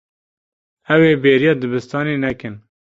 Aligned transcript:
Ew 0.95 1.01
ê 1.11 1.13
bêriya 1.23 1.53
dibistanê 1.61 2.15
nekin. 2.25 2.55